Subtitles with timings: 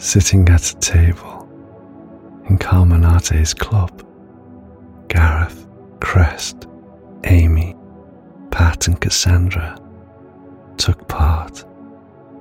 [0.00, 1.46] Sitting at a table
[2.48, 4.02] in Carmenate's club,
[5.08, 5.68] Gareth,
[6.00, 6.66] Crest,
[7.24, 7.76] Amy,
[8.50, 9.76] Pat, and Cassandra
[10.78, 11.66] took part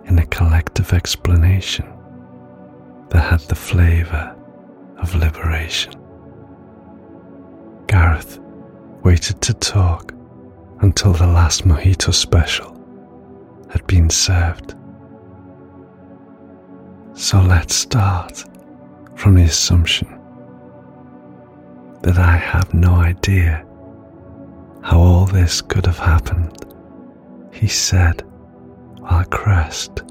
[0.06, 1.86] in a collective explanation
[3.10, 4.34] that had the flavour
[5.00, 5.94] of liberation.
[7.88, 8.40] Gareth
[9.04, 10.14] waited to talk
[10.80, 12.72] until the last mojito special
[13.70, 14.76] had been served.
[17.22, 18.46] So let's start
[19.16, 20.08] from the assumption
[22.02, 23.66] that I have no idea
[24.82, 26.54] how all this could have happened,
[27.52, 28.22] he said
[29.00, 30.02] while Crest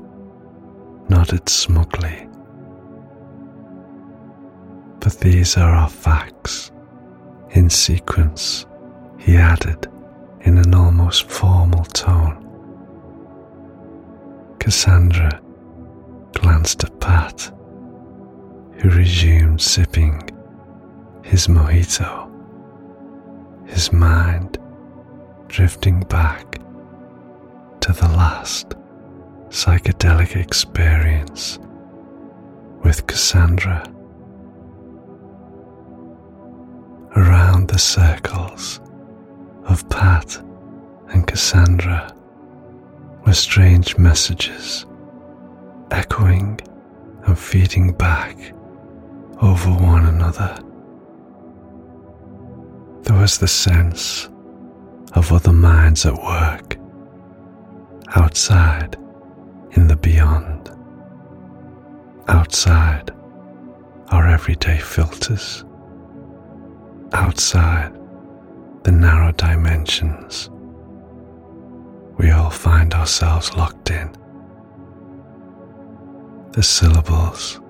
[1.09, 2.29] nodded smugly.
[5.01, 6.73] But these are our facts
[7.53, 8.67] in sequence,
[9.17, 9.87] he added
[10.43, 12.45] in an almost formal tone.
[14.61, 15.41] Cassandra
[16.49, 17.53] glanced at Pat,
[18.79, 20.19] who resumed sipping
[21.23, 22.31] his mojito,
[23.69, 24.57] his mind
[25.49, 26.59] drifting back
[27.81, 28.71] to the last
[29.51, 31.59] psychedelic experience
[32.83, 33.85] with Cassandra.
[37.15, 38.81] Around the circles
[39.65, 40.39] of Pat
[41.11, 42.11] and Cassandra
[43.27, 44.87] were strange messages
[45.91, 46.61] echoing
[47.25, 48.37] and feeding back
[49.41, 50.59] over one another.
[53.03, 54.29] There was the sense
[55.15, 56.77] of other minds at work,
[58.17, 58.97] outside
[59.73, 60.71] in the beyond,
[62.29, 63.11] outside
[64.11, 65.65] our everyday filters,
[67.13, 67.93] outside
[68.83, 70.51] the narrow dimensions
[72.19, 74.11] we all find ourselves locked in.
[76.59, 77.61] The syllables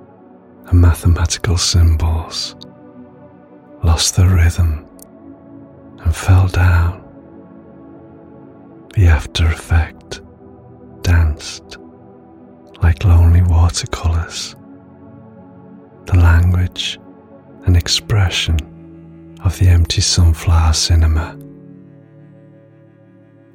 [0.68, 2.56] and mathematical symbols
[3.84, 4.86] lost their rhythm
[5.98, 7.04] and fell down.
[8.94, 10.22] The after effect
[11.02, 11.76] danced
[12.82, 14.56] like lonely watercolours.
[16.06, 16.98] The language
[17.66, 18.56] and expression
[19.44, 21.38] of the empty sunflower cinema.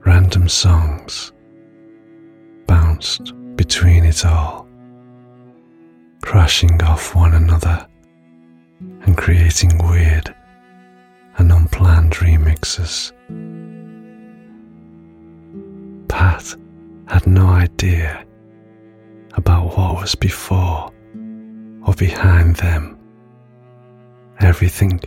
[0.06, 1.32] Random songs
[2.68, 4.68] bounced between it all,
[6.34, 7.86] crashing off one another
[9.04, 10.34] and creating weird
[11.38, 13.12] and unplanned remixes.
[16.08, 16.56] Pat
[17.08, 18.26] had no idea
[19.34, 20.92] about what was before
[21.86, 22.98] or behind them.
[24.40, 25.00] Everything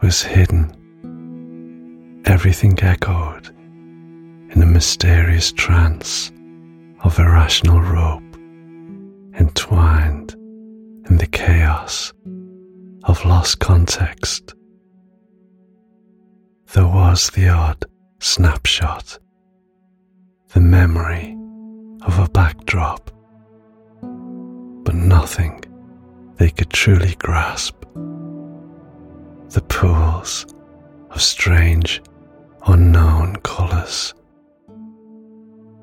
[0.00, 0.70] was hidden.
[2.24, 3.48] Everything echoed
[4.50, 6.30] in a mysterious trance
[7.02, 8.22] of irrational rope
[9.36, 10.36] entwined
[11.12, 12.10] in the chaos
[13.04, 14.54] of lost context.
[16.72, 17.84] There was the odd
[18.18, 19.18] snapshot,
[20.54, 21.36] the memory
[22.06, 23.10] of a backdrop,
[24.84, 25.62] but nothing
[26.36, 27.76] they could truly grasp.
[29.50, 30.46] The pools
[31.10, 32.00] of strange,
[32.66, 34.14] unknown colours,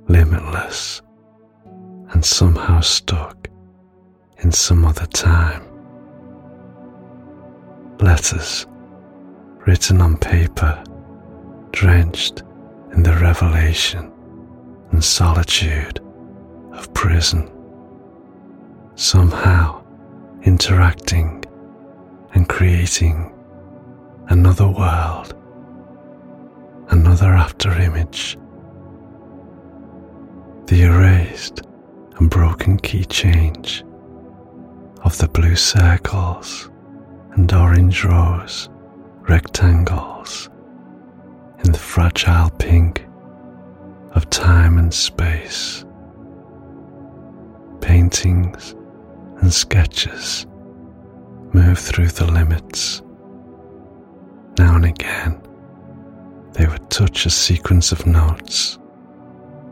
[0.07, 1.03] limitless
[2.13, 3.48] and somehow stuck
[4.41, 5.63] in some other time.
[7.99, 8.65] Letters
[9.65, 10.81] written on paper,
[11.71, 12.43] drenched
[12.93, 14.11] in the revelation
[14.91, 15.99] and solitude
[16.73, 17.51] of prison,
[18.95, 19.83] somehow
[20.43, 21.43] interacting
[22.33, 23.31] and creating
[24.29, 25.35] another world,
[26.89, 28.37] another after image.
[30.67, 31.61] The erased
[32.17, 33.83] and broken key change
[35.09, 36.69] of the blue circles
[37.31, 38.69] and orange rose
[39.27, 40.51] rectangles
[41.63, 43.07] in the fragile pink
[44.11, 45.83] of time and space.
[47.81, 48.75] Paintings
[49.41, 50.45] and sketches
[51.53, 53.01] move through the limits.
[54.59, 55.41] Now and again,
[56.53, 58.77] they would touch a sequence of notes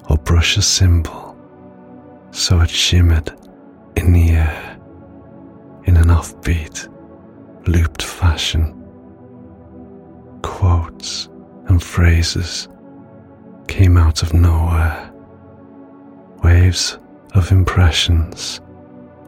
[0.10, 1.38] or brush a symbol
[2.32, 3.32] so it shimmered
[3.96, 4.37] in the air
[6.18, 6.88] offbeat,
[7.68, 8.74] looped fashion
[10.42, 11.30] quotes
[11.68, 12.68] and phrases
[13.68, 15.12] came out of nowhere.
[16.44, 16.98] Waves
[17.36, 18.60] of impressions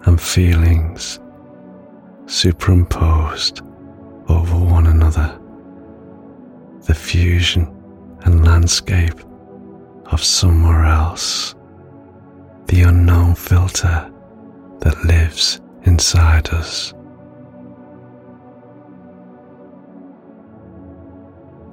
[0.06, 1.20] and feelings
[2.26, 3.62] superimposed
[4.28, 5.40] over one another.
[6.88, 7.64] The fusion
[8.22, 9.20] and landscape
[10.08, 11.54] of somewhere else.
[12.66, 14.12] The unknown filter
[14.80, 16.94] that lives inside us.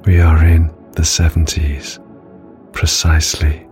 [0.05, 1.99] We are in the 70s,
[2.73, 3.67] precisely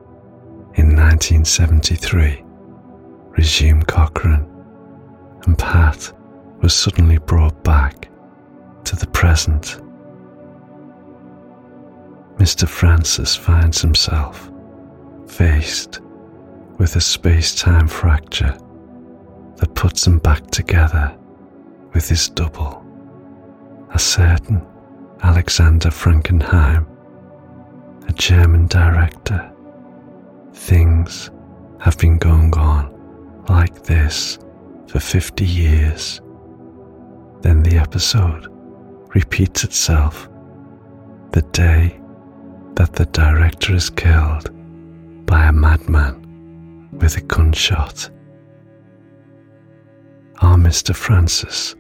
[0.75, 2.43] in 1973,
[3.31, 4.47] resumed Cochrane,
[5.47, 6.13] and Pat
[6.61, 8.09] was suddenly brought back
[8.85, 9.81] to the present.
[12.39, 12.69] Mr.
[12.69, 14.51] Francis finds himself
[15.29, 16.01] faced
[16.79, 18.59] with a space time fracture
[19.75, 21.17] puts them back together
[21.93, 22.85] with his double,
[23.93, 24.65] a certain
[25.23, 26.87] Alexander Frankenheim,
[28.09, 29.51] a German director.
[30.53, 31.31] Things
[31.81, 34.39] have been going on like this
[34.87, 36.21] for 50 years.
[37.41, 38.49] Then the episode
[39.15, 40.29] repeats itself
[41.33, 42.01] the day
[42.75, 44.51] that the director is killed
[45.27, 48.11] by a madman with a gunshot.
[50.41, 50.95] Our Mr.
[50.95, 51.75] Francis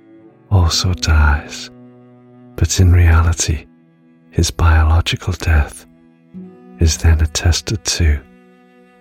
[0.50, 1.70] also dies
[2.56, 3.66] but in reality,
[4.30, 5.86] his biological death
[6.80, 8.20] is then attested to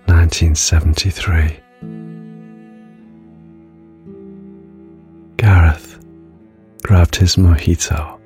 [0.06, 1.60] 1973.
[5.38, 6.00] Gareth
[6.84, 8.20] grabbed his mojito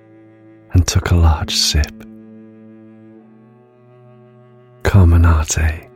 [0.73, 1.93] and took a large sip.
[4.83, 5.89] Carmenate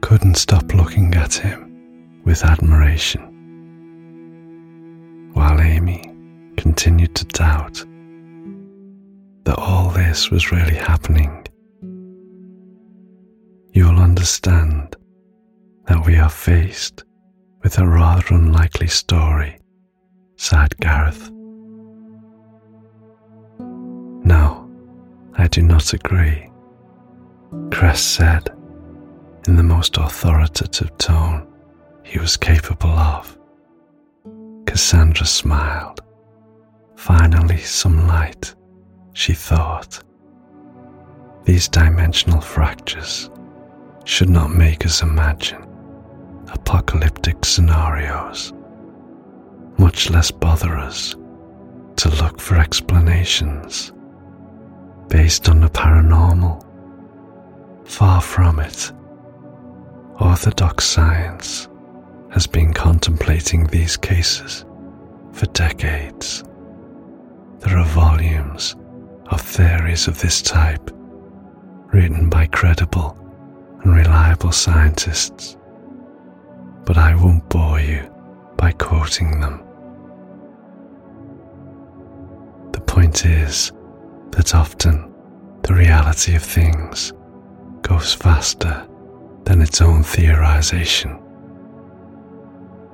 [0.00, 3.35] couldn't stop looking at him with admiration,
[5.36, 6.02] while Amy
[6.56, 7.84] continued to doubt
[9.44, 11.46] that all this was really happening,
[13.74, 14.96] you'll understand
[15.84, 17.04] that we are faced
[17.62, 19.58] with a rather unlikely story,
[20.36, 21.30] sighed Gareth.
[24.24, 24.70] No,
[25.34, 26.50] I do not agree,
[27.70, 28.48] Crest said
[29.46, 31.46] in the most authoritative tone
[32.04, 33.35] he was capable of.
[34.76, 36.02] Cassandra smiled.
[36.96, 38.54] Finally, some light
[39.14, 40.04] she thought.
[41.44, 43.30] These dimensional fractures
[44.04, 45.62] should not make us imagine
[46.48, 48.52] apocalyptic scenarios,
[49.78, 51.14] much less bother us
[51.96, 53.94] to look for explanations
[55.08, 56.62] based on the paranormal.
[57.86, 58.92] Far from it.
[60.20, 61.66] Orthodox science
[62.30, 64.65] has been contemplating these cases
[65.36, 66.44] for decades.
[67.58, 68.74] There are volumes
[69.26, 70.90] of theories of this type,
[71.92, 73.18] written by credible
[73.82, 75.58] and reliable scientists,
[76.86, 78.10] but I won't bore you
[78.56, 79.62] by quoting them.
[82.72, 83.72] The point is
[84.30, 85.12] that often
[85.62, 87.12] the reality of things
[87.82, 88.88] goes faster
[89.44, 91.22] than its own theorization.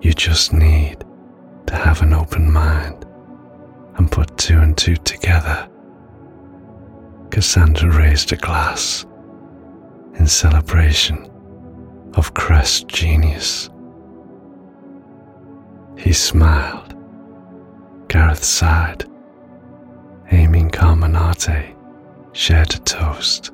[0.01, 1.05] You just need
[1.73, 3.07] to have an open mind
[3.97, 5.67] and put two and two together
[7.31, 9.07] Cassandra raised a glass
[10.19, 11.31] in celebration
[12.13, 13.71] of Crest's genius.
[15.97, 16.95] He smiled.
[18.09, 19.05] Gareth sighed.
[20.31, 21.75] And Carmenate
[22.33, 23.51] shared a toast,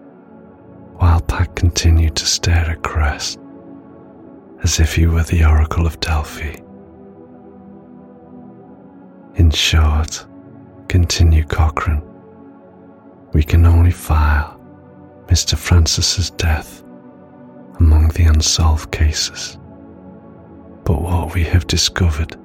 [0.97, 3.39] while Pat continued to stare at Crest
[4.65, 6.57] as if he were the Oracle of Delphi.
[9.39, 10.27] In short,
[10.89, 12.03] continued Cochrane,
[13.33, 14.61] we can only file
[15.29, 15.57] Mr.
[15.57, 16.83] Francis's death
[17.79, 19.57] among the unsolved cases.
[20.83, 22.37] But what we have discovered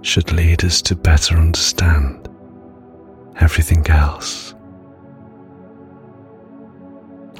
[0.00, 2.26] should lead us to better understand
[3.38, 4.54] everything else.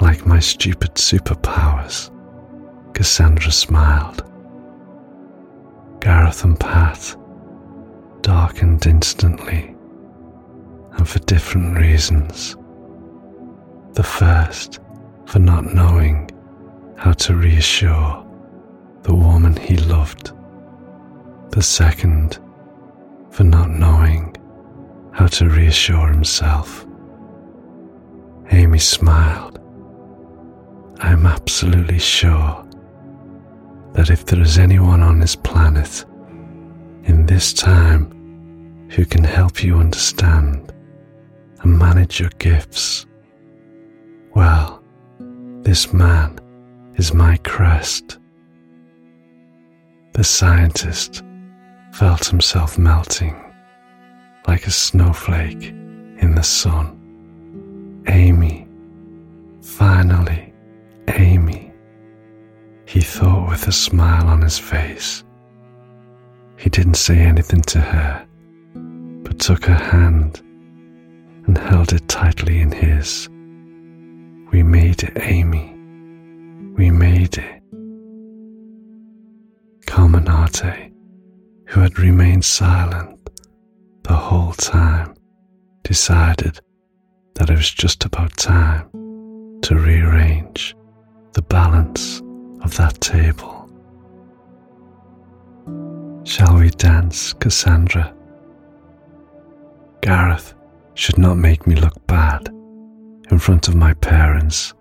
[0.02, 2.10] Like my stupid superpowers,
[2.92, 4.30] Cassandra smiled.
[6.00, 7.16] Gareth and Pat
[8.22, 9.74] darkened instantly
[10.92, 12.56] and for different reasons.
[13.92, 14.80] The first,
[15.26, 16.30] for not knowing
[16.96, 18.24] how to reassure
[19.02, 20.32] the woman he loved.
[21.50, 22.38] The second,
[23.30, 24.36] for not knowing
[25.12, 26.86] how to reassure himself.
[28.50, 29.58] Amy smiled.
[31.00, 32.64] I'm absolutely sure
[33.92, 36.04] that if there is anyone on this planet
[37.08, 40.72] in this time who can help you understand
[41.62, 43.06] and manage your gifts.
[44.34, 44.82] Well,
[45.62, 46.38] this man
[46.96, 48.18] is my crest.
[50.12, 51.22] The scientist
[51.92, 53.34] felt himself melting
[54.46, 55.64] like a snowflake
[56.22, 56.94] in the sun.
[58.08, 58.68] Amy,
[59.62, 60.52] finally,
[61.08, 61.72] Amy,
[62.86, 65.24] he thought with a smile on his face.
[66.58, 68.26] He didn't say anything to her,
[69.22, 70.40] but took her hand
[71.46, 73.28] and held it tightly in his.
[74.50, 75.72] We made it, Amy.
[76.76, 77.62] We made it.
[79.86, 80.92] Carmenate,
[81.66, 83.30] who had remained silent
[84.02, 85.14] the whole time,
[85.84, 86.60] decided
[87.34, 88.90] that it was just about time
[89.62, 90.74] to rearrange
[91.34, 92.20] the balance
[92.62, 93.57] of that table.
[96.28, 98.14] Shall we dance, Cassandra?
[100.02, 100.52] Gareth
[100.92, 102.48] should not make me look bad
[103.30, 104.74] in front of my parents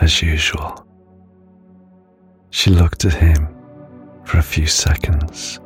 [0.00, 0.86] as usual.
[2.50, 3.48] She looked at him
[4.22, 5.58] for a few seconds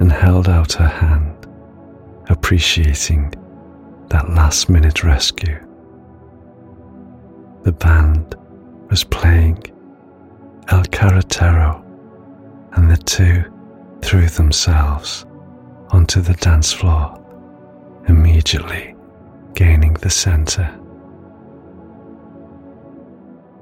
[0.00, 1.46] and held out her hand,
[2.28, 3.32] appreciating
[4.08, 5.64] that last minute rescue.
[7.62, 8.34] The band
[8.90, 9.62] was playing
[10.70, 11.84] El Carretero,
[12.72, 13.44] and the two
[14.02, 15.26] threw themselves
[15.90, 17.14] onto the dance floor,
[18.08, 18.94] immediately
[19.54, 20.72] gaining the center.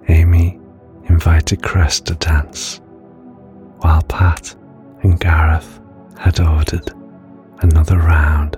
[0.08, 0.58] Amy
[1.08, 2.80] invited Crest to dance,
[3.78, 4.54] while Pat
[5.02, 5.80] and Gareth
[6.18, 6.92] had ordered
[7.60, 8.56] another round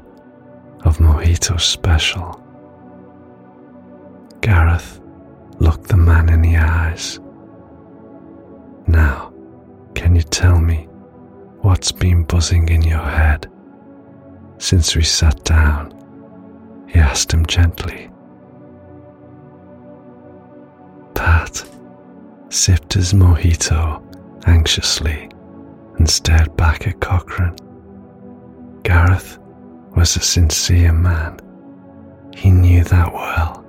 [0.84, 2.42] of Mojito Special.
[4.40, 5.00] Gareth
[5.58, 7.20] looked the man in the eyes.
[8.86, 9.32] Now,
[9.94, 10.87] can you tell me
[11.68, 13.46] what's been buzzing in your head
[14.56, 15.92] since we sat down?
[16.88, 18.10] He asked him gently.
[21.14, 21.62] Pat
[22.48, 24.02] sipped his mojito
[24.46, 25.28] anxiously
[25.98, 27.54] and stared back at Cochrane.
[28.82, 29.38] Gareth
[29.94, 31.38] was a sincere man.
[32.34, 33.62] He knew that well.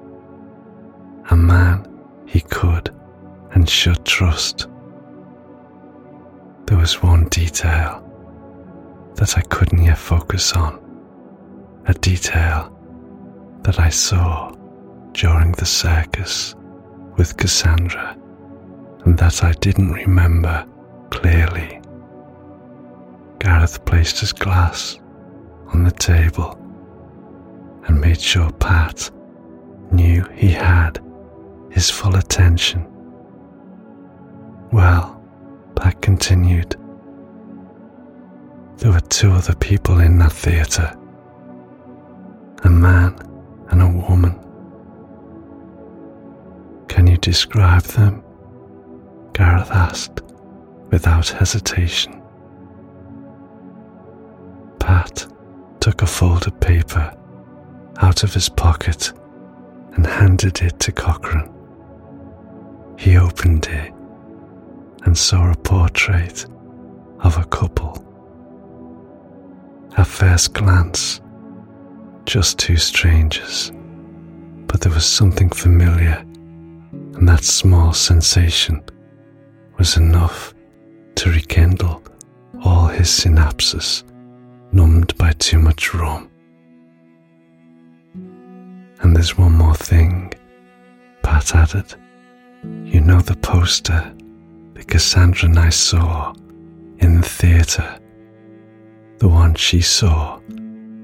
[1.32, 1.86] A man
[2.26, 2.96] he could
[3.52, 4.69] and should trust.
[6.70, 8.06] There was one detail
[9.16, 10.80] that I couldn't yet focus on,
[11.88, 12.72] a detail
[13.64, 14.52] that I saw
[15.14, 16.54] during the circus
[17.18, 18.16] with Cassandra
[19.04, 20.64] and that I didn't remember
[21.10, 21.82] clearly.
[23.40, 25.00] Gareth placed his glass
[25.74, 26.54] on the table
[27.88, 29.10] and made sure Pat
[29.92, 31.04] knew he had
[31.72, 32.86] his full attention.
[34.72, 35.19] Well,
[35.80, 36.76] Pat continued,
[38.80, 40.94] there were two other people in that theatre
[42.64, 43.16] a man
[43.70, 44.38] and a woman.
[46.90, 48.22] Can you describe them?
[49.32, 50.22] Gareth asked
[50.92, 52.22] without hesitation.
[54.80, 55.26] Pat
[55.80, 57.16] took a folded paper
[58.02, 59.14] out of his pocket
[59.94, 61.50] and handed it to Cochrane.
[62.98, 63.94] He opened it
[65.06, 66.46] and saw a portrait
[67.20, 68.06] of a couple.
[69.98, 71.22] At first glance,
[72.26, 73.72] just two strangers,
[74.68, 76.18] but there was something familiar,
[76.92, 78.84] and that small sensation
[79.78, 80.54] was enough
[81.16, 82.04] to rekindle
[82.64, 84.04] all his synapses
[84.72, 86.30] numbed by too much rum.
[89.02, 90.34] And there's one more thing,
[91.24, 91.96] Pat added.
[92.84, 94.14] You know the poster
[94.80, 96.34] that Cassandra and I saw
[97.00, 98.00] in the theatre?
[99.18, 100.40] The one she saw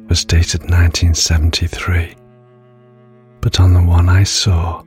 [0.07, 2.15] was dated 1973,
[3.41, 4.81] but on the one I saw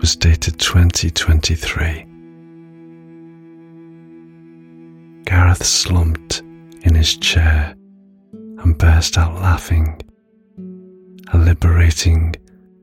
[0.00, 2.06] was dated 2023.
[5.24, 6.42] Gareth slumped
[6.82, 7.74] in his chair
[8.32, 10.00] and burst out laughing,
[11.32, 12.36] a liberating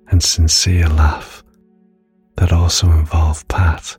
[0.10, 1.44] and sincere laugh
[2.36, 3.98] that also involved Pat,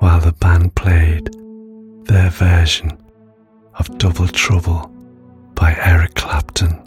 [0.00, 1.30] while the band played
[2.04, 2.90] their version
[3.74, 4.90] of Double Trouble
[5.54, 6.82] by Eric Clapton.